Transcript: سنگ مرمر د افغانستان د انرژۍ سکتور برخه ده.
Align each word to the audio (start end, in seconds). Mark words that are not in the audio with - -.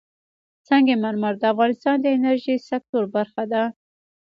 سنگ 0.67 0.87
مرمر 1.03 1.33
د 1.39 1.43
افغانستان 1.53 1.95
د 2.01 2.05
انرژۍ 2.17 2.57
سکتور 2.69 3.03
برخه 3.15 3.43
ده. 3.51 3.63